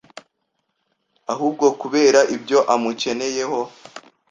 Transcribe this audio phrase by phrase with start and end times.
[1.33, 3.59] ahubwo kubera ibyo amukeneyeho